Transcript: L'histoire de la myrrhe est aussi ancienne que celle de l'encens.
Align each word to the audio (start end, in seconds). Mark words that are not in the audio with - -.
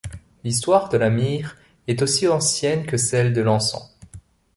L'histoire 0.43 0.89
de 0.89 0.97
la 0.97 1.11
myrrhe 1.11 1.55
est 1.87 2.01
aussi 2.01 2.27
ancienne 2.27 2.87
que 2.87 2.97
celle 2.97 3.33
de 3.33 3.41
l'encens. 3.43 3.95